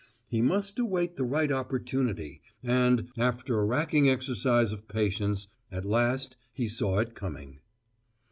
[0.25, 6.37] He must await the right opportunity, and, after a racking exercise of patience, at last
[6.53, 7.59] he saw it coming.